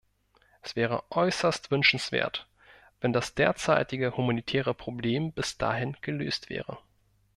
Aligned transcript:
Es 0.63 0.75
wäre 0.75 1.03
äußerst 1.11 1.69
wünschenswert, 1.69 2.47
wenn 3.01 3.13
das 3.13 3.35
derzeitige 3.35 4.17
humanitäre 4.17 4.73
Problem 4.73 5.31
bis 5.31 5.59
dahin 5.59 5.95
gelöst 6.01 6.49
wäre. 6.49 6.79